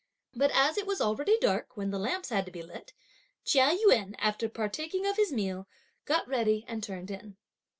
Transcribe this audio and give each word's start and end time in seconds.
But 0.33 0.49
as 0.49 0.79
it 0.79 0.87
was 0.87 0.99
already 0.99 1.37
dark, 1.39 1.77
when 1.77 1.91
the 1.91 1.99
lamps 1.99 2.29
had 2.29 2.47
to 2.47 2.51
be 2.51 2.63
lit, 2.63 2.91
Chia 3.45 3.77
Yün, 3.87 4.15
after 4.17 4.49
partaking 4.49 5.05
of 5.05 5.15
his 5.17 5.31
meal, 5.31 5.67
got 6.05 6.27
ready 6.27 6.65
and 6.67 6.81
turned 6.81 7.11
in. 7.11 7.37